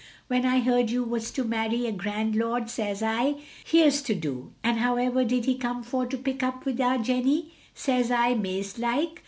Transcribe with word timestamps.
When 0.29 0.47
I 0.47 0.61
heard 0.61 0.89
you 0.89 1.03
was 1.03 1.29
to 1.29 1.43
marry 1.43 1.85
a 1.85 1.91
grand 1.91 2.35
lord, 2.35 2.71
says 2.71 3.03
I, 3.03 3.35
here 3.63 3.85
's 3.91 4.01
a 4.01 4.05
to 4.05 4.15
do, 4.15 4.51
and 4.63 4.79
however 4.79 5.23
did 5.23 5.45
he 5.45 5.53
come 5.55 5.83
for 5.83 6.07
to 6.07 6.17
pick 6.17 6.41
up 6.41 6.65
with 6.65 6.81
our 6.81 6.97
Jenny! 6.97 7.51
says 7.75 8.09
I, 8.09 8.33
mazed 8.33 8.79
like. 8.79 9.19